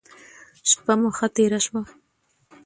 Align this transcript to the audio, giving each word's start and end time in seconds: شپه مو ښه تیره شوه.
شپه 0.69 0.93
مو 0.99 1.09
ښه 1.17 1.27
تیره 1.35 1.59
شوه. 1.65 1.81